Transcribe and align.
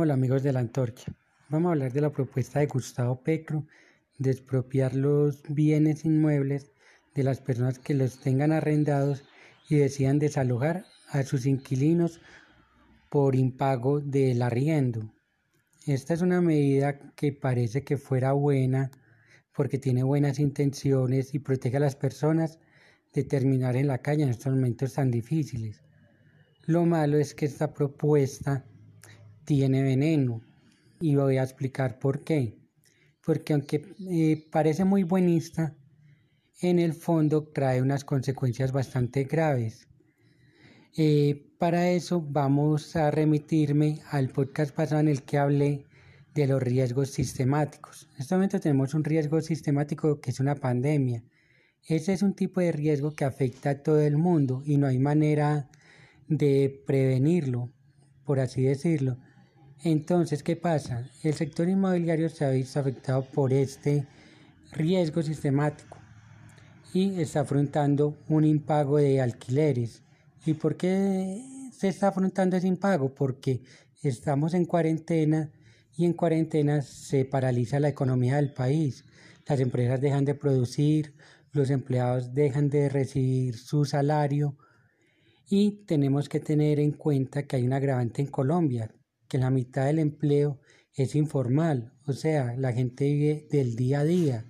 Hola 0.00 0.14
amigos 0.14 0.44
de 0.44 0.52
la 0.52 0.60
Antorcha. 0.60 1.12
Vamos 1.48 1.70
a 1.70 1.72
hablar 1.72 1.92
de 1.92 2.00
la 2.00 2.12
propuesta 2.12 2.60
de 2.60 2.68
Gustavo 2.68 3.20
Petro 3.20 3.66
de 4.16 4.30
expropiar 4.30 4.94
los 4.94 5.42
bienes 5.48 6.04
inmuebles 6.04 6.70
de 7.16 7.24
las 7.24 7.40
personas 7.40 7.80
que 7.80 7.94
los 7.94 8.20
tengan 8.20 8.52
arrendados 8.52 9.24
y 9.68 9.74
decidan 9.74 10.20
desalojar 10.20 10.84
a 11.08 11.24
sus 11.24 11.46
inquilinos 11.46 12.20
por 13.10 13.34
impago 13.34 13.98
del 13.98 14.40
arriendo. 14.42 15.12
Esta 15.84 16.14
es 16.14 16.22
una 16.22 16.40
medida 16.40 17.00
que 17.16 17.32
parece 17.32 17.82
que 17.82 17.96
fuera 17.96 18.30
buena 18.30 18.92
porque 19.52 19.78
tiene 19.78 20.04
buenas 20.04 20.38
intenciones 20.38 21.34
y 21.34 21.40
protege 21.40 21.78
a 21.78 21.80
las 21.80 21.96
personas 21.96 22.60
de 23.12 23.24
terminar 23.24 23.74
en 23.74 23.88
la 23.88 23.98
calle 23.98 24.22
en 24.22 24.28
estos 24.28 24.54
momentos 24.54 24.94
tan 24.94 25.10
difíciles. 25.10 25.82
Lo 26.66 26.86
malo 26.86 27.18
es 27.18 27.34
que 27.34 27.46
esta 27.46 27.74
propuesta 27.74 28.64
tiene 29.48 29.82
veneno 29.82 30.42
y 31.00 31.16
voy 31.16 31.38
a 31.38 31.42
explicar 31.42 31.98
por 31.98 32.22
qué. 32.22 32.58
Porque 33.24 33.54
aunque 33.54 33.94
eh, 34.10 34.46
parece 34.52 34.84
muy 34.84 35.04
buenista, 35.04 35.74
en 36.60 36.78
el 36.78 36.92
fondo 36.92 37.44
trae 37.44 37.80
unas 37.80 38.04
consecuencias 38.04 38.72
bastante 38.72 39.24
graves. 39.24 39.88
Eh, 40.98 41.50
para 41.58 41.88
eso 41.88 42.20
vamos 42.20 42.94
a 42.94 43.10
remitirme 43.10 44.02
al 44.10 44.28
podcast 44.28 44.74
pasado 44.74 45.00
en 45.00 45.08
el 45.08 45.22
que 45.22 45.38
hablé 45.38 45.86
de 46.34 46.46
los 46.46 46.62
riesgos 46.62 47.08
sistemáticos. 47.08 48.06
En 48.16 48.20
este 48.20 48.34
momento 48.34 48.60
tenemos 48.60 48.92
un 48.92 49.02
riesgo 49.02 49.40
sistemático 49.40 50.20
que 50.20 50.30
es 50.30 50.40
una 50.40 50.56
pandemia. 50.56 51.24
Ese 51.86 52.12
es 52.12 52.20
un 52.20 52.34
tipo 52.34 52.60
de 52.60 52.72
riesgo 52.72 53.14
que 53.14 53.24
afecta 53.24 53.70
a 53.70 53.82
todo 53.82 54.02
el 54.02 54.18
mundo 54.18 54.62
y 54.66 54.76
no 54.76 54.88
hay 54.88 54.98
manera 54.98 55.70
de 56.26 56.82
prevenirlo, 56.86 57.72
por 58.24 58.40
así 58.40 58.64
decirlo. 58.64 59.16
Entonces, 59.84 60.42
¿qué 60.42 60.56
pasa? 60.56 61.08
El 61.22 61.34
sector 61.34 61.68
inmobiliario 61.68 62.28
se 62.28 62.44
ha 62.44 62.50
visto 62.50 62.80
afectado 62.80 63.22
por 63.22 63.52
este 63.52 64.06
riesgo 64.72 65.22
sistemático 65.22 65.98
y 66.92 67.20
está 67.20 67.40
afrontando 67.40 68.16
un 68.28 68.44
impago 68.44 68.96
de 68.98 69.20
alquileres. 69.20 70.02
¿Y 70.44 70.54
por 70.54 70.76
qué 70.76 71.42
se 71.72 71.88
está 71.88 72.08
afrontando 72.08 72.56
ese 72.56 72.66
impago? 72.66 73.14
Porque 73.14 73.62
estamos 74.02 74.52
en 74.54 74.64
cuarentena 74.64 75.52
y 75.96 76.06
en 76.06 76.12
cuarentena 76.12 76.82
se 76.82 77.24
paraliza 77.24 77.78
la 77.78 77.88
economía 77.88 78.36
del 78.36 78.52
país. 78.52 79.04
Las 79.46 79.60
empresas 79.60 80.00
dejan 80.00 80.24
de 80.24 80.34
producir, 80.34 81.14
los 81.52 81.70
empleados 81.70 82.34
dejan 82.34 82.68
de 82.68 82.88
recibir 82.88 83.56
su 83.56 83.84
salario 83.84 84.56
y 85.48 85.84
tenemos 85.86 86.28
que 86.28 86.40
tener 86.40 86.80
en 86.80 86.92
cuenta 86.92 87.44
que 87.44 87.56
hay 87.56 87.64
un 87.64 87.72
agravante 87.72 88.22
en 88.22 88.28
Colombia, 88.28 88.90
que 89.28 89.38
la 89.38 89.50
mitad 89.50 89.86
del 89.86 89.98
empleo 89.98 90.58
es 90.94 91.14
informal, 91.14 91.92
o 92.06 92.12
sea, 92.12 92.54
la 92.56 92.72
gente 92.72 93.04
vive 93.04 93.46
del 93.50 93.76
día 93.76 94.00
a 94.00 94.04
día. 94.04 94.44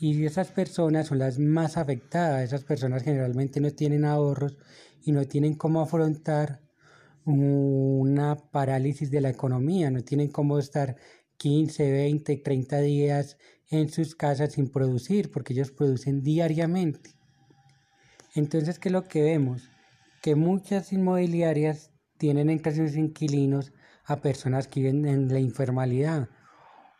Y 0.00 0.24
esas 0.24 0.50
personas 0.50 1.06
son 1.06 1.20
las 1.20 1.38
más 1.38 1.76
afectadas, 1.76 2.42
esas 2.42 2.64
personas 2.64 3.04
generalmente 3.04 3.60
no 3.60 3.70
tienen 3.70 4.04
ahorros 4.04 4.58
y 5.04 5.12
no 5.12 5.26
tienen 5.26 5.54
cómo 5.54 5.80
afrontar 5.80 6.60
una 7.24 8.36
parálisis 8.50 9.10
de 9.12 9.20
la 9.20 9.30
economía, 9.30 9.90
no 9.90 10.02
tienen 10.02 10.28
cómo 10.28 10.58
estar 10.58 10.96
15, 11.36 11.92
20, 11.92 12.36
30 12.38 12.80
días 12.80 13.36
en 13.70 13.88
sus 13.90 14.16
casas 14.16 14.54
sin 14.54 14.68
producir, 14.68 15.30
porque 15.30 15.52
ellos 15.52 15.70
producen 15.70 16.22
diariamente. 16.22 17.10
Entonces, 18.34 18.78
¿qué 18.78 18.88
es 18.88 18.92
lo 18.92 19.04
que 19.04 19.22
vemos? 19.22 19.70
Que 20.20 20.34
muchas 20.34 20.92
inmobiliarias 20.92 21.90
tienen 22.18 22.50
en 22.50 22.58
casa 22.58 22.86
sus 22.86 22.96
inquilinos 22.96 23.72
personas 24.20 24.68
que 24.68 24.80
viven 24.80 25.06
en 25.06 25.28
la 25.28 25.40
informalidad 25.40 26.28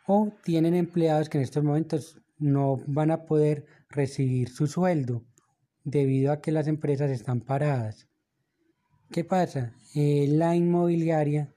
o 0.07 0.31
tienen 0.43 0.73
empleados 0.73 1.29
que 1.29 1.37
en 1.37 1.43
estos 1.43 1.63
momentos 1.63 2.21
no 2.37 2.81
van 2.87 3.11
a 3.11 3.25
poder 3.25 3.65
recibir 3.89 4.49
su 4.49 4.67
sueldo 4.67 5.23
debido 5.83 6.31
a 6.31 6.41
que 6.41 6.51
las 6.51 6.67
empresas 6.67 7.11
están 7.11 7.41
paradas. 7.41 8.07
¿Qué 9.11 9.23
pasa? 9.23 9.73
Eh, 9.95 10.27
la 10.29 10.55
inmobiliaria, 10.55 11.53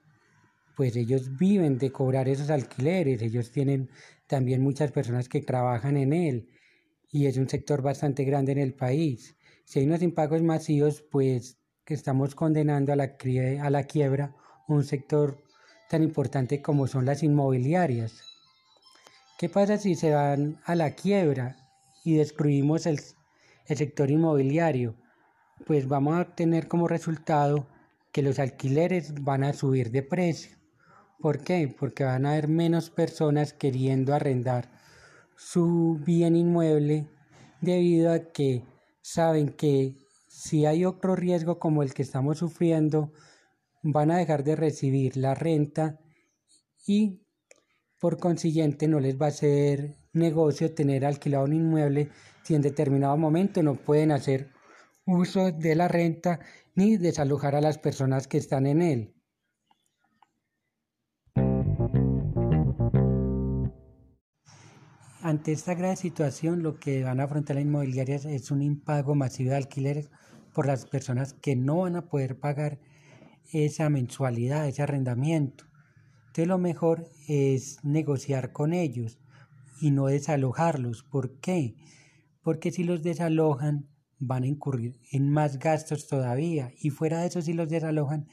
pues 0.75 0.95
ellos 0.95 1.37
viven 1.37 1.77
de 1.77 1.91
cobrar 1.91 2.29
esos 2.29 2.49
alquileres, 2.49 3.21
ellos 3.21 3.51
tienen 3.51 3.89
también 4.27 4.61
muchas 4.61 4.91
personas 4.91 5.27
que 5.27 5.41
trabajan 5.41 5.97
en 5.97 6.13
él 6.13 6.49
y 7.11 7.25
es 7.25 7.37
un 7.37 7.49
sector 7.49 7.81
bastante 7.81 8.23
grande 8.25 8.51
en 8.51 8.59
el 8.59 8.73
país. 8.73 9.35
Si 9.65 9.79
hay 9.79 9.85
unos 9.85 10.01
impagos 10.01 10.43
masivos, 10.43 11.01
pues 11.01 11.57
estamos 11.85 12.35
condenando 12.35 12.93
a 12.93 12.95
la, 12.95 13.15
a 13.61 13.69
la 13.69 13.83
quiebra 13.83 14.35
un 14.67 14.83
sector 14.83 15.43
tan 15.89 16.03
importante 16.03 16.61
como 16.61 16.87
son 16.87 17.05
las 17.05 17.23
inmobiliarias. 17.23 18.21
¿Qué 19.37 19.49
pasa 19.49 19.77
si 19.77 19.95
se 19.95 20.13
van 20.13 20.59
a 20.65 20.75
la 20.75 20.91
quiebra 20.95 21.55
y 22.03 22.15
destruimos 22.15 22.85
el, 22.85 22.99
sector 23.65 24.09
inmobiliario? 24.09 24.95
Pues 25.65 25.87
vamos 25.87 26.17
a 26.17 26.35
tener 26.35 26.67
como 26.67 26.87
resultado 26.87 27.67
que 28.11 28.21
los 28.21 28.39
alquileres 28.39 29.13
van 29.23 29.43
a 29.43 29.53
subir 29.53 29.91
de 29.91 30.03
precio. 30.03 30.57
¿Por 31.19 31.43
qué? 31.43 31.73
Porque 31.79 32.03
van 32.03 32.25
a 32.25 32.31
haber 32.31 32.47
menos 32.47 32.89
personas 32.89 33.53
queriendo 33.53 34.13
arrendar 34.13 34.69
su 35.35 35.99
bien 36.03 36.35
inmueble 36.35 37.07
debido 37.61 38.11
a 38.11 38.31
que 38.31 38.63
saben 39.01 39.49
que 39.49 39.95
si 40.27 40.65
hay 40.65 40.85
otro 40.85 41.15
riesgo 41.15 41.59
como 41.59 41.83
el 41.83 41.93
que 41.93 42.01
estamos 42.01 42.39
sufriendo, 42.39 43.11
van 43.89 44.11
a 44.11 44.17
dejar 44.17 44.43
de 44.43 44.55
recibir 44.57 45.15
la 45.15 45.33
renta 45.33 45.97
y 46.85 47.21
por 47.99 48.17
consiguiente 48.17 48.87
no 48.87 48.99
les 48.99 49.17
va 49.19 49.27
a 49.27 49.31
ser 49.31 49.95
negocio 50.11 50.73
tener 50.73 51.05
alquilado 51.05 51.45
un 51.45 51.53
inmueble 51.53 52.09
si 52.43 52.53
en 52.55 52.61
determinado 52.61 53.15
momento 53.15 53.63
no 53.63 53.75
pueden 53.75 54.11
hacer 54.11 54.51
uso 55.05 55.51
de 55.51 55.75
la 55.75 55.87
renta 55.87 56.41
ni 56.75 56.97
desalojar 56.97 57.55
a 57.55 57.61
las 57.61 57.77
personas 57.77 58.27
que 58.27 58.37
están 58.37 58.67
en 58.67 58.81
él. 58.81 59.13
Ante 65.21 65.53
esta 65.53 65.75
grave 65.75 65.95
situación, 65.95 66.61
lo 66.61 66.77
que 66.77 67.03
van 67.03 67.19
a 67.19 67.23
afrontar 67.23 67.55
las 67.55 67.65
inmobiliarias 67.65 68.25
es 68.25 68.51
un 68.51 68.61
impago 68.61 69.15
masivo 69.15 69.51
de 69.51 69.57
alquileres 69.57 70.09
por 70.53 70.67
las 70.67 70.85
personas 70.85 71.33
que 71.33 71.55
no 71.55 71.79
van 71.79 71.95
a 71.95 72.09
poder 72.09 72.39
pagar 72.39 72.79
esa 73.51 73.89
mensualidad, 73.89 74.67
ese 74.67 74.81
arrendamiento. 74.81 75.65
Entonces 76.27 76.47
lo 76.47 76.57
mejor 76.57 77.09
es 77.27 77.83
negociar 77.83 78.51
con 78.51 78.73
ellos 78.73 79.19
y 79.81 79.91
no 79.91 80.07
desalojarlos. 80.07 81.03
¿Por 81.03 81.39
qué? 81.39 81.75
Porque 82.41 82.71
si 82.71 82.83
los 82.83 83.03
desalojan 83.03 83.87
van 84.19 84.43
a 84.43 84.47
incurrir 84.47 84.99
en 85.11 85.29
más 85.29 85.59
gastos 85.59 86.07
todavía 86.07 86.71
y 86.79 86.89
fuera 86.89 87.21
de 87.21 87.27
eso 87.27 87.41
si 87.41 87.53
los 87.53 87.69
desalojan, 87.69 88.27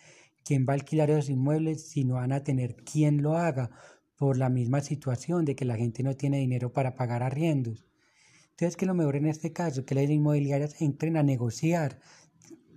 ¿quién 0.44 0.66
va 0.68 0.72
a 0.72 0.76
alquilar 0.76 1.10
esos 1.10 1.30
inmuebles 1.30 1.88
si 1.88 2.04
no 2.04 2.14
van 2.14 2.32
a 2.32 2.42
tener 2.42 2.76
quien 2.76 3.22
lo 3.22 3.36
haga 3.36 3.70
por 4.16 4.38
la 4.38 4.48
misma 4.48 4.80
situación 4.80 5.44
de 5.44 5.56
que 5.56 5.64
la 5.64 5.76
gente 5.76 6.02
no 6.02 6.14
tiene 6.14 6.38
dinero 6.38 6.72
para 6.72 6.94
pagar 6.94 7.22
arriendos? 7.22 7.86
Entonces 8.50 8.76
que 8.76 8.86
lo 8.86 8.94
mejor 8.94 9.16
en 9.16 9.26
este 9.26 9.52
caso 9.52 9.84
que 9.84 9.94
las 9.94 10.08
inmobiliarias 10.08 10.80
entren 10.80 11.16
a 11.16 11.22
negociar, 11.22 11.98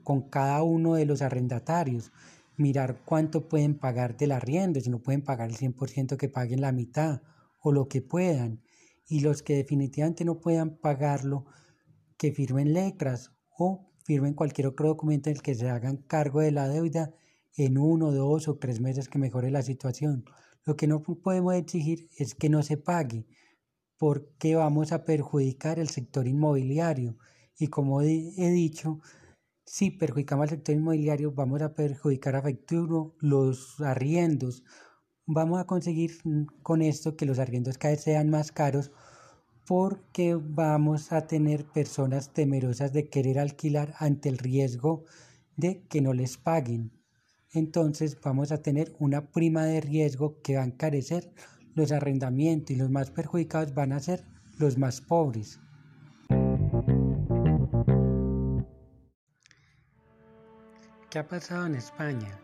con 0.08 0.22
cada 0.22 0.64
uno 0.64 0.94
de 0.94 1.06
los 1.06 1.22
arrendatarios, 1.22 2.14
mirar 2.56 3.02
cuánto 3.04 3.50
pueden 3.50 3.78
pagar 3.78 4.16
del 4.16 4.32
arriendo, 4.32 4.80
si 4.80 4.90
no 4.90 5.00
pueden 5.00 5.22
pagar 5.22 5.50
el 5.50 5.58
100% 5.58 6.16
que 6.16 6.30
paguen 6.30 6.62
la 6.62 6.72
mitad 6.72 7.22
o 7.60 7.74
lo 7.74 7.90
que 7.90 8.02
puedan, 8.02 8.64
y 9.06 9.20
los 9.20 9.44
que 9.44 9.58
definitivamente 9.58 10.24
no 10.24 10.40
puedan 10.40 10.78
pagarlo, 10.78 11.44
que 12.18 12.32
firmen 12.32 12.72
letras 12.72 13.34
o 13.50 13.92
firmen 14.06 14.34
cualquier 14.34 14.68
otro 14.68 14.88
documento 14.88 15.30
en 15.30 15.36
el 15.36 15.42
que 15.42 15.56
se 15.56 15.70
hagan 15.70 15.98
cargo 15.98 16.40
de 16.40 16.54
la 16.54 16.70
deuda 16.70 17.14
en 17.58 17.78
uno, 17.78 18.14
dos 18.14 18.48
o 18.48 18.56
tres 18.56 18.80
meses 18.80 19.10
que 19.10 19.20
mejore 19.20 19.52
la 19.52 19.62
situación. 19.62 20.24
Lo 20.64 20.78
que 20.78 20.88
no 20.88 21.04
podemos 21.04 21.54
exigir 21.54 22.08
es 22.18 22.34
que 22.34 22.48
no 22.48 22.64
se 22.64 22.78
pague, 22.78 23.28
porque 23.98 24.56
vamos 24.56 24.94
a 24.94 25.04
perjudicar 25.04 25.80
el 25.80 25.90
sector 25.90 26.30
inmobiliario. 26.30 27.18
Y 27.60 27.68
como 27.68 28.02
he 28.02 28.52
dicho, 28.52 29.02
si 29.68 29.92
perjudicamos 29.92 30.44
al 30.44 30.50
sector 30.50 30.76
inmobiliario, 30.76 31.34
vamos 31.34 31.62
a 31.62 31.74
perjudicar 31.74 32.38
a 32.38 32.42
futuro 32.42 33.16
los 33.20 33.82
arriendos. 33.82 34.64
Vamos 35.26 35.60
a 35.60 35.66
conseguir 35.66 36.12
con 36.64 36.82
esto 36.82 37.18
que 37.18 37.26
los 37.26 37.38
arriendos 37.38 37.78
cada 37.78 37.98
sean 37.98 38.30
más 38.30 38.54
caros 38.54 38.92
porque 39.68 40.40
vamos 40.42 41.12
a 41.12 41.28
tener 41.28 41.66
personas 41.66 42.32
temerosas 42.32 42.94
de 42.94 43.10
querer 43.10 43.40
alquilar 43.40 43.94
ante 44.00 44.30
el 44.30 44.38
riesgo 44.38 45.04
de 45.58 45.86
que 45.90 46.00
no 46.00 46.14
les 46.14 46.38
paguen. 46.38 46.94
Entonces 47.52 48.18
vamos 48.24 48.54
a 48.54 48.62
tener 48.62 48.96
una 49.00 49.32
prima 49.32 49.66
de 49.66 49.82
riesgo 49.82 50.42
que 50.42 50.56
va 50.56 50.62
a 50.62 50.68
encarecer 50.68 51.34
los 51.76 51.92
arrendamientos 51.92 52.72
y 52.72 52.80
los 52.80 52.90
más 52.90 53.12
perjudicados 53.12 53.74
van 53.74 53.92
a 53.92 54.00
ser 54.00 54.24
los 54.58 54.78
más 54.78 55.02
pobres. 55.02 55.60
¿Qué 61.18 61.22
ha 61.22 61.28
pasado 61.28 61.66
en 61.66 61.74
España? 61.74 62.40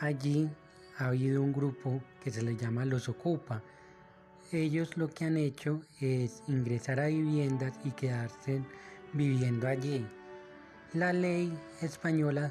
Allí 0.00 0.50
ha 0.98 1.06
habido 1.06 1.40
un 1.40 1.52
grupo 1.52 2.02
que 2.20 2.32
se 2.32 2.42
le 2.42 2.56
llama 2.56 2.84
Los 2.84 3.08
Ocupa. 3.08 3.62
Ellos 4.50 4.96
lo 4.96 5.06
que 5.06 5.26
han 5.26 5.36
hecho 5.36 5.80
es 6.00 6.42
ingresar 6.48 6.98
a 6.98 7.06
viviendas 7.06 7.78
y 7.84 7.92
quedarse 7.92 8.60
viviendo 9.12 9.68
allí. 9.68 10.04
La 10.92 11.12
ley 11.12 11.56
española 11.82 12.50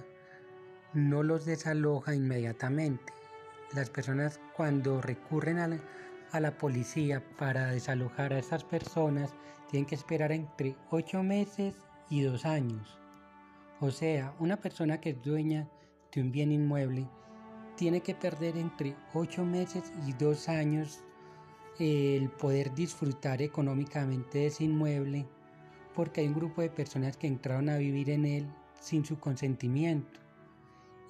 no 0.93 1.23
los 1.23 1.43
desaloja 1.43 2.15
inmediatamente. 2.15 3.11
Las 3.73 3.89
personas 3.89 4.39
cuando 4.55 5.01
recurren 5.01 5.59
a 5.59 6.39
la, 6.39 6.57
policía 6.57 7.21
para 7.37 7.65
desalojar 7.71 8.31
a 8.31 8.39
esas 8.39 8.63
personas 8.63 9.33
tienen 9.69 9.87
que 9.87 9.95
esperar 9.95 10.31
entre 10.31 10.77
8 10.89 11.21
meses 11.21 11.75
y 12.09 12.21
2 12.21 12.45
años. 12.45 13.02
O 13.83 13.91
sea, 13.91 14.33
una 14.39 14.55
persona 14.55 15.01
que 15.01 15.09
es 15.09 15.21
dueña 15.21 15.67
de 16.13 16.21
un 16.21 16.31
bien 16.31 16.53
inmueble 16.53 17.05
tiene 17.75 17.99
que 17.99 18.15
perder 18.15 18.55
entre 18.55 18.95
8 19.13 19.43
meses 19.43 19.91
y 20.07 20.13
2 20.13 20.47
años 20.47 21.03
el 21.79 22.29
poder 22.29 22.73
disfrutar 22.73 23.41
económicamente 23.41 24.37
de 24.37 24.47
ese 24.47 24.63
inmueble 24.63 25.27
porque 25.93 26.21
hay 26.21 26.27
un 26.29 26.35
grupo 26.35 26.61
de 26.61 26.69
personas 26.69 27.17
que 27.17 27.27
entraron 27.27 27.67
a 27.67 27.75
vivir 27.75 28.09
en 28.09 28.23
él 28.23 28.47
sin 28.79 29.03
su 29.03 29.19
consentimiento 29.19 30.21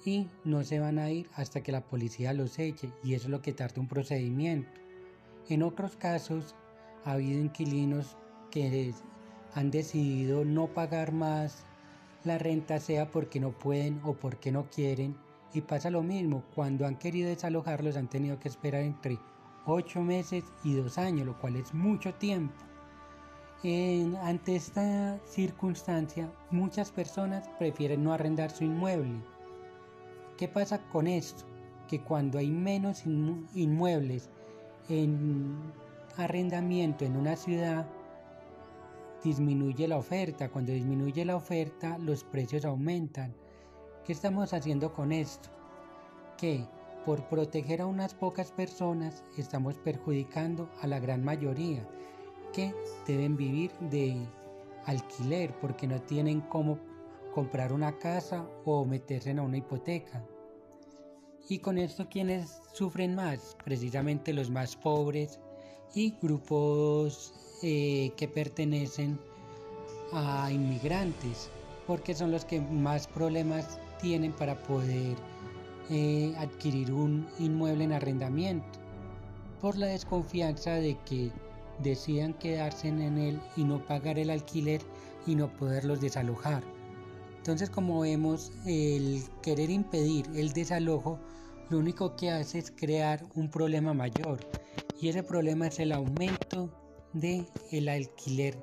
y 0.04 0.28
no 0.42 0.64
se 0.64 0.80
van 0.80 0.98
a 0.98 1.12
ir 1.12 1.30
hasta 1.36 1.62
que 1.62 1.70
la 1.70 1.84
policía 1.84 2.32
los 2.32 2.58
eche 2.58 2.90
y 3.04 3.14
eso 3.14 3.26
es 3.26 3.30
lo 3.30 3.40
que 3.40 3.52
tarda 3.52 3.80
un 3.80 3.86
procedimiento. 3.86 4.80
En 5.48 5.62
otros 5.62 5.94
casos 5.94 6.56
ha 7.04 7.12
habido 7.12 7.40
inquilinos 7.40 8.16
que 8.50 8.92
han 9.54 9.70
decidido 9.70 10.44
no 10.44 10.66
pagar 10.74 11.12
más 11.12 11.64
la 12.24 12.38
renta 12.38 12.80
sea 12.80 13.10
porque 13.10 13.40
no 13.40 13.52
pueden 13.52 14.00
o 14.04 14.14
porque 14.14 14.50
no 14.50 14.66
quieren 14.70 15.16
y 15.52 15.60
pasa 15.60 15.90
lo 15.90 16.02
mismo, 16.02 16.42
cuando 16.54 16.86
han 16.86 16.96
querido 16.96 17.28
desalojarlos 17.28 17.96
han 17.96 18.08
tenido 18.08 18.40
que 18.40 18.48
esperar 18.48 18.82
entre 18.82 19.18
8 19.66 20.00
meses 20.02 20.44
y 20.64 20.74
2 20.74 20.98
años, 20.98 21.26
lo 21.26 21.38
cual 21.38 21.56
es 21.56 21.72
mucho 21.72 22.12
tiempo. 22.14 22.54
ante 24.22 24.56
esta 24.56 25.18
circunstancia, 25.24 26.30
muchas 26.50 26.90
personas 26.90 27.48
prefieren 27.58 28.02
no 28.02 28.12
arrendar 28.12 28.50
su 28.50 28.64
inmueble 28.64 29.22
¿Qué 30.36 30.48
pasa 30.48 30.80
con 30.88 31.06
esto? 31.06 31.44
Que 31.88 32.00
cuando 32.00 32.38
hay 32.38 32.50
menos 32.50 33.04
inmuebles 33.06 34.28
en 34.88 35.56
arrendamiento 36.16 37.04
en 37.04 37.16
una 37.16 37.36
ciudad, 37.36 37.86
disminuye 39.24 39.88
la 39.88 39.96
oferta. 39.96 40.50
Cuando 40.50 40.72
disminuye 40.72 41.24
la 41.24 41.34
oferta, 41.34 41.98
los 41.98 42.22
precios 42.22 42.64
aumentan. 42.64 43.34
¿Qué 44.04 44.12
estamos 44.12 44.52
haciendo 44.52 44.92
con 44.92 45.10
esto? 45.10 45.48
Que 46.36 46.64
por 47.04 47.26
proteger 47.28 47.80
a 47.80 47.86
unas 47.86 48.14
pocas 48.14 48.52
personas 48.52 49.24
estamos 49.36 49.76
perjudicando 49.78 50.70
a 50.80 50.86
la 50.86 51.00
gran 51.00 51.24
mayoría 51.24 51.86
que 52.52 52.74
deben 53.06 53.36
vivir 53.36 53.72
de 53.90 54.16
alquiler 54.86 55.52
porque 55.60 55.86
no 55.86 56.00
tienen 56.02 56.40
cómo 56.42 56.78
comprar 57.34 57.72
una 57.72 57.98
casa 57.98 58.46
o 58.64 58.84
meterse 58.84 59.30
en 59.30 59.40
una 59.40 59.56
hipoteca. 59.56 60.24
Y 61.48 61.58
con 61.58 61.78
esto, 61.78 62.08
¿quiénes 62.08 62.60
sufren 62.72 63.14
más? 63.14 63.56
Precisamente 63.64 64.32
los 64.32 64.50
más 64.50 64.76
pobres 64.76 65.40
y 65.94 66.14
grupos 66.22 67.43
eh, 67.62 68.12
que 68.16 68.28
pertenecen 68.28 69.18
a 70.12 70.50
inmigrantes, 70.52 71.50
porque 71.86 72.14
son 72.14 72.30
los 72.30 72.44
que 72.44 72.60
más 72.60 73.06
problemas 73.06 73.78
tienen 74.00 74.32
para 74.32 74.62
poder 74.62 75.16
eh, 75.90 76.34
adquirir 76.38 76.92
un 76.92 77.26
inmueble 77.38 77.84
en 77.84 77.92
arrendamiento, 77.92 78.78
por 79.60 79.76
la 79.76 79.86
desconfianza 79.86 80.72
de 80.74 80.96
que 81.04 81.30
decidan 81.82 82.34
quedarse 82.34 82.88
en 82.88 83.18
él 83.18 83.40
y 83.56 83.64
no 83.64 83.84
pagar 83.84 84.18
el 84.18 84.30
alquiler 84.30 84.80
y 85.26 85.34
no 85.34 85.48
poderlos 85.56 86.00
desalojar. 86.00 86.62
Entonces, 87.38 87.68
como 87.68 88.00
vemos, 88.00 88.52
el 88.66 89.22
querer 89.42 89.70
impedir 89.70 90.26
el 90.34 90.52
desalojo 90.52 91.18
lo 91.70 91.78
único 91.78 92.14
que 92.16 92.30
hace 92.30 92.58
es 92.58 92.70
crear 92.70 93.24
un 93.34 93.50
problema 93.50 93.94
mayor 93.94 94.38
y 95.00 95.08
ese 95.08 95.22
problema 95.22 95.66
es 95.66 95.78
el 95.80 95.92
aumento 95.92 96.70
de 97.14 97.46
el 97.72 97.88
alquiler 97.88 98.54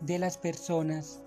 de 0.00 0.18
las 0.18 0.38
personas 0.38 1.20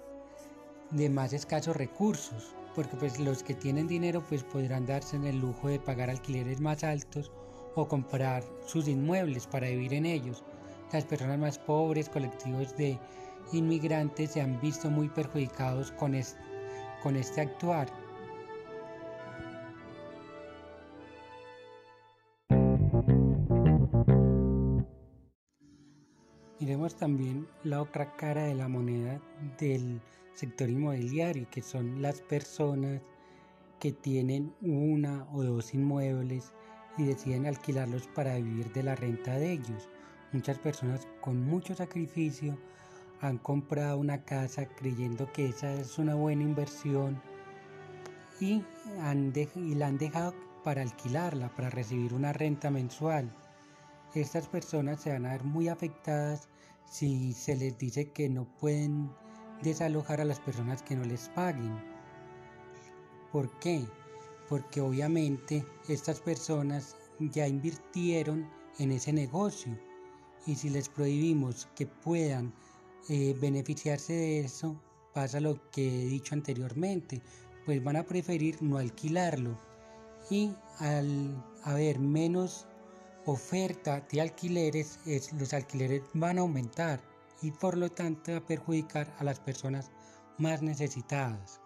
de 0.91 1.09
más 1.09 1.33
escasos 1.33 1.75
recursos 1.75 2.55
porque 2.75 2.95
pues 2.97 3.19
los 3.19 3.43
que 3.43 3.53
tienen 3.53 3.87
dinero 3.87 4.23
pues 4.27 4.43
podrán 4.43 4.85
darse 4.85 5.15
en 5.15 5.25
el 5.25 5.39
lujo 5.39 5.67
de 5.67 5.79
pagar 5.79 6.09
alquileres 6.09 6.59
más 6.59 6.83
altos 6.83 7.31
o 7.75 7.87
comprar 7.87 8.43
sus 8.65 8.87
inmuebles 8.87 9.47
para 9.47 9.67
vivir 9.67 9.93
en 9.93 10.05
ellos. 10.05 10.43
Las 10.91 11.05
personas 11.05 11.39
más 11.39 11.57
pobres, 11.57 12.09
colectivos 12.09 12.75
de 12.75 12.99
inmigrantes 13.53 14.31
se 14.31 14.41
han 14.41 14.59
visto 14.59 14.89
muy 14.89 15.09
perjudicados 15.09 15.91
con 15.91 16.13
con 17.01 17.15
este 17.15 17.41
actuar. 17.41 17.87
Miremos 26.61 26.93
también 26.93 27.47
la 27.63 27.81
otra 27.81 28.15
cara 28.15 28.43
de 28.43 28.53
la 28.53 28.67
moneda 28.67 29.19
del 29.57 29.99
sector 30.35 30.69
inmobiliario, 30.69 31.49
que 31.49 31.63
son 31.63 32.03
las 32.03 32.21
personas 32.21 33.01
que 33.79 33.91
tienen 33.91 34.53
una 34.61 35.25
o 35.33 35.41
dos 35.41 35.73
inmuebles 35.73 36.53
y 36.99 37.05
deciden 37.05 37.47
alquilarlos 37.47 38.05
para 38.09 38.35
vivir 38.35 38.71
de 38.73 38.83
la 38.83 38.95
renta 38.95 39.39
de 39.39 39.53
ellos. 39.53 39.89
Muchas 40.33 40.59
personas 40.59 41.07
con 41.19 41.43
mucho 41.43 41.73
sacrificio 41.73 42.55
han 43.21 43.39
comprado 43.39 43.97
una 43.97 44.23
casa 44.23 44.67
creyendo 44.67 45.33
que 45.33 45.47
esa 45.47 45.73
es 45.73 45.97
una 45.97 46.13
buena 46.13 46.43
inversión 46.43 47.19
y, 48.39 48.63
la 48.95 49.87
han 49.87 49.97
dejado 49.97 50.35
para 50.63 50.83
alquilarla, 50.83 51.49
para 51.55 51.71
recibir 51.71 52.13
una 52.13 52.33
renta 52.33 52.69
mensual. 52.69 53.35
Estas 54.13 54.47
personas 54.47 55.01
se 55.01 55.11
van 55.11 55.25
a 55.25 55.31
ver 55.31 55.43
muy 55.43 55.67
afectadas 55.67 56.50
si 56.91 57.31
se 57.31 57.55
les 57.55 57.77
dice 57.77 58.11
que 58.11 58.27
no 58.29 58.45
pueden 58.59 59.09
desalojar 59.63 60.19
a 60.19 60.25
las 60.25 60.41
personas 60.41 60.83
que 60.83 60.95
no 60.95 61.05
les 61.05 61.29
paguen. 61.29 61.73
¿Por 63.31 63.49
qué? 63.59 63.85
Porque 64.49 64.81
obviamente 64.81 65.65
estas 65.87 66.19
personas 66.19 66.97
ya 67.19 67.47
invirtieron 67.47 68.45
en 68.77 68.91
ese 68.91 69.13
negocio 69.13 69.79
y 70.45 70.55
si 70.55 70.69
les 70.69 70.89
prohibimos 70.89 71.69
que 71.75 71.87
puedan 71.87 72.53
eh, 73.07 73.37
beneficiarse 73.39 74.11
de 74.11 74.39
eso, 74.41 74.75
pasa 75.13 75.39
lo 75.39 75.71
que 75.71 75.87
he 75.87 76.05
dicho 76.07 76.35
anteriormente, 76.35 77.21
pues 77.65 77.81
van 77.81 77.95
a 77.95 78.03
preferir 78.03 78.61
no 78.61 78.77
alquilarlo 78.77 79.57
y 80.29 80.53
al 80.79 81.41
haber 81.63 81.99
menos 81.99 82.67
oferta 83.25 84.05
de 84.11 84.21
alquileres, 84.21 84.99
los 85.37 85.53
alquileres 85.53 86.03
van 86.13 86.37
a 86.37 86.41
aumentar 86.41 87.01
y 87.41 87.51
por 87.51 87.77
lo 87.77 87.89
tanto 87.89 88.35
a 88.35 88.45
perjudicar 88.45 89.13
a 89.19 89.23
las 89.23 89.39
personas 89.39 89.91
más 90.37 90.61
necesitadas. 90.61 91.61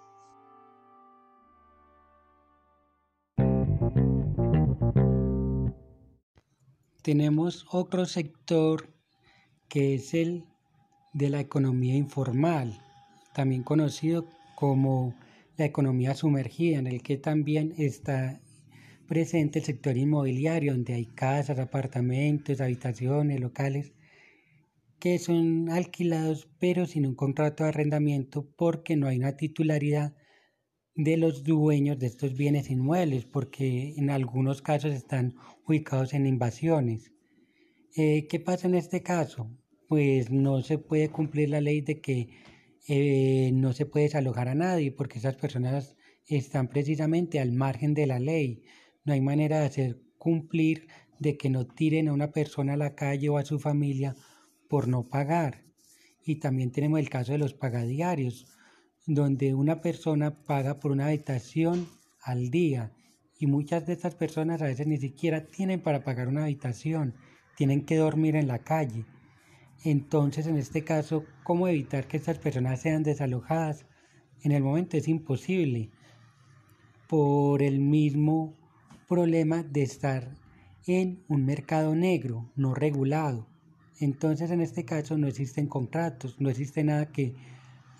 Tenemos 7.01 7.65
otro 7.69 8.05
sector 8.05 8.89
que 9.69 9.93
es 9.93 10.13
el 10.13 10.45
de 11.13 11.29
la 11.29 11.39
economía 11.39 11.95
informal, 11.95 12.81
también 13.33 13.61
conocido 13.61 14.27
como 14.55 15.13
la 15.57 15.65
economía 15.65 16.15
sumergida, 16.15 16.79
en 16.79 16.87
el 16.87 17.03
que 17.03 17.17
también 17.17 17.73
está 17.77 18.41
presente 19.07 19.59
el 19.59 19.65
sector 19.65 19.97
inmobiliario, 19.97 20.73
donde 20.73 20.93
hay 20.93 21.05
casas, 21.05 21.59
apartamentos, 21.59 22.61
habitaciones, 22.61 23.39
locales, 23.39 23.93
que 24.99 25.19
son 25.19 25.69
alquilados 25.69 26.49
pero 26.59 26.85
sin 26.85 27.05
un 27.05 27.15
contrato 27.15 27.63
de 27.63 27.69
arrendamiento 27.69 28.47
porque 28.57 28.95
no 28.95 29.07
hay 29.07 29.17
una 29.17 29.37
titularidad 29.37 30.15
de 30.95 31.17
los 31.17 31.43
dueños 31.43 31.99
de 31.99 32.07
estos 32.07 32.35
bienes 32.35 32.69
inmuebles, 32.69 33.25
porque 33.25 33.93
en 33.97 34.09
algunos 34.09 34.61
casos 34.61 34.93
están 34.93 35.35
ubicados 35.67 36.13
en 36.13 36.25
invasiones. 36.25 37.11
Eh, 37.95 38.27
¿Qué 38.29 38.39
pasa 38.39 38.67
en 38.67 38.75
este 38.75 39.01
caso? 39.01 39.49
pues 39.87 40.31
no 40.31 40.61
se 40.61 40.77
puede 40.77 41.09
cumplir 41.09 41.49
la 41.49 41.61
ley 41.61 41.81
de 41.81 42.01
que 42.01 42.29
eh, 42.87 43.51
no 43.53 43.73
se 43.73 43.85
puede 43.85 44.05
desalojar 44.05 44.47
a 44.49 44.55
nadie 44.55 44.91
porque 44.91 45.19
esas 45.19 45.35
personas 45.35 45.95
están 46.27 46.67
precisamente 46.67 47.39
al 47.39 47.51
margen 47.51 47.93
de 47.93 48.07
la 48.07 48.19
ley. 48.19 48.63
No 49.05 49.13
hay 49.13 49.21
manera 49.21 49.59
de 49.59 49.67
hacer 49.67 50.01
cumplir 50.17 50.87
de 51.19 51.37
que 51.37 51.49
no 51.49 51.65
tiren 51.65 52.07
a 52.07 52.13
una 52.13 52.31
persona 52.31 52.73
a 52.73 52.77
la 52.77 52.95
calle 52.95 53.29
o 53.29 53.37
a 53.37 53.45
su 53.45 53.59
familia 53.59 54.15
por 54.67 54.87
no 54.87 55.07
pagar. 55.07 55.63
Y 56.25 56.37
también 56.37 56.71
tenemos 56.71 56.99
el 56.99 57.09
caso 57.09 57.31
de 57.31 57.37
los 57.37 57.53
pagadiarios, 57.53 58.47
donde 59.05 59.53
una 59.53 59.81
persona 59.81 60.43
paga 60.43 60.79
por 60.79 60.91
una 60.91 61.07
habitación 61.07 61.87
al 62.21 62.49
día. 62.49 62.91
Y 63.37 63.45
muchas 63.45 63.85
de 63.85 63.93
estas 63.93 64.15
personas 64.15 64.61
a 64.61 64.65
veces 64.65 64.87
ni 64.87 64.97
siquiera 64.97 65.45
tienen 65.45 65.81
para 65.81 66.03
pagar 66.03 66.27
una 66.27 66.45
habitación, 66.45 67.13
tienen 67.55 67.85
que 67.85 67.97
dormir 67.97 68.35
en 68.35 68.47
la 68.47 68.59
calle. 68.59 69.05
Entonces, 69.83 70.47
en 70.47 70.57
este 70.57 70.83
caso, 70.83 71.25
¿cómo 71.43 71.67
evitar 71.67 72.07
que 72.07 72.17
estas 72.17 72.39
personas 72.39 72.81
sean 72.81 73.03
desalojadas? 73.03 73.85
En 74.41 74.51
el 74.51 74.63
momento 74.63 74.97
es 74.97 75.07
imposible 75.07 75.91
por 77.07 77.61
el 77.61 77.79
mismo 77.79 78.57
problema 79.07 79.63
de 79.63 79.83
estar 79.83 80.35
en 80.87 81.23
un 81.27 81.45
mercado 81.45 81.95
negro, 81.95 82.51
no 82.55 82.73
regulado. 82.73 83.47
Entonces, 83.99 84.51
en 84.51 84.61
este 84.61 84.85
caso, 84.85 85.17
no 85.17 85.27
existen 85.27 85.67
contratos, 85.67 86.39
no 86.39 86.49
existe 86.49 86.83
nada 86.83 87.11
que 87.11 87.35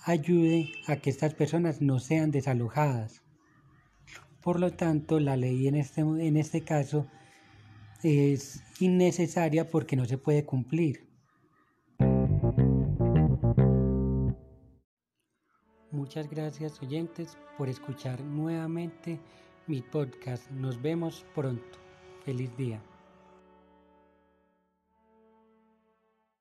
ayude 0.04 0.72
a 0.88 0.98
que 0.98 1.10
estas 1.10 1.34
personas 1.34 1.82
no 1.82 2.00
sean 2.00 2.32
desalojadas. 2.32 3.22
Por 4.42 4.60
lo 4.60 4.72
tanto, 4.72 5.20
la 5.20 5.36
ley 5.36 5.68
en 5.68 5.76
este, 5.76 6.02
en 6.02 6.38
este 6.38 6.62
caso 6.62 7.08
es 8.04 8.62
innecesaria 8.80 9.70
porque 9.70 9.96
no 9.96 10.06
se 10.06 10.18
puede 10.18 10.46
cumplir. 10.46 11.06
Muchas 15.92 16.30
gracias 16.30 16.82
oyentes 16.84 17.38
por 17.58 17.70
escuchar 17.70 18.22
nuevamente 18.22 19.20
mi 19.68 19.82
podcast. 19.82 20.50
Nos 20.52 20.82
vemos 20.82 21.26
pronto. 21.34 21.80
Feliz 22.24 22.56
día. 22.58 22.82